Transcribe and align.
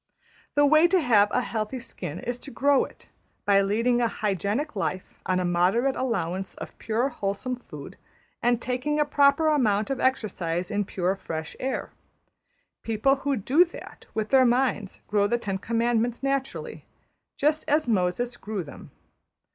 The 0.55 0.65
way 0.65 0.87
to 0.87 0.99
have 0.99 1.29
a 1.29 1.41
healthy 1.41 1.77
skin 1.77 2.21
is 2.21 2.39
to 2.39 2.49
grow 2.49 2.85
it, 2.85 3.09
by 3.45 3.61
leading 3.61 4.01
a 4.01 4.07
hygienic 4.07 4.75
life 4.75 5.19
on 5.27 5.39
a 5.39 5.45
moderate 5.45 5.95
allowance 5.95 6.55
of 6.55 6.75
pure 6.79 7.09
wholesome 7.09 7.55
food, 7.55 7.97
and 8.41 8.59
taking 8.59 8.99
a 8.99 9.05
proper 9.05 9.45
amount 9.49 9.91
of 9.91 9.99
exercise 9.99 10.71
in 10.71 10.85
pure 10.85 11.15
fresh 11.15 11.55
air. 11.59 11.91
People 12.81 13.17
who 13.17 13.35
do 13.35 13.63
that 13.63 14.07
with 14.15 14.29
their 14.29 14.43
minds 14.43 15.01
grow 15.07 15.27
the 15.27 15.37
Ten 15.37 15.59
Commandments 15.59 16.23
naturally, 16.23 16.83
just 17.37 17.69
as 17.69 17.87
Moses 17.87 18.37
grew 18.37 18.63
them. 18.63 18.89